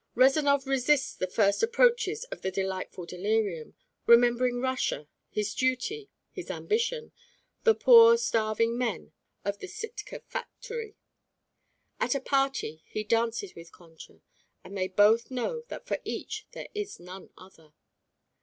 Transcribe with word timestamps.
Rezanov 0.15 0.65
resists 0.65 1.13
the 1.13 1.27
first 1.27 1.61
approaches 1.61 2.23
of 2.31 2.41
the 2.41 2.49
delightful 2.49 3.05
delirium, 3.05 3.75
remembering 4.07 4.59
Russia, 4.59 5.07
his 5.29 5.53
duty, 5.53 6.09
his 6.31 6.49
ambition, 6.49 7.11
the 7.65 7.75
poor 7.75 8.17
starving 8.17 8.75
men 8.79 9.11
of 9.45 9.59
the 9.59 9.67
Sitka 9.67 10.21
factory. 10.21 10.95
At 11.99 12.15
a 12.15 12.19
party 12.19 12.81
he 12.87 13.03
dances 13.03 13.53
with 13.53 13.71
Concha 13.71 14.21
and 14.63 14.75
they 14.75 14.87
both 14.87 15.29
know 15.29 15.61
that 15.67 15.85
for 15.85 15.99
each 16.03 16.47
there 16.53 16.69
is 16.73 16.99
none 16.99 17.29
other. 17.37 17.73